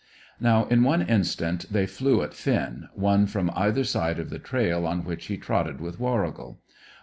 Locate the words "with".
5.79-5.99